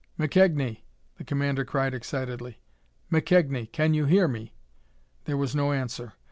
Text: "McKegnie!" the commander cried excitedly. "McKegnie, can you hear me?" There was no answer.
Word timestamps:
"McKegnie!" 0.17 0.81
the 1.19 1.23
commander 1.23 1.63
cried 1.63 1.93
excitedly. 1.93 2.59
"McKegnie, 3.11 3.71
can 3.71 3.93
you 3.93 4.05
hear 4.05 4.27
me?" 4.27 4.55
There 5.25 5.37
was 5.37 5.55
no 5.55 5.73
answer. 5.73 6.13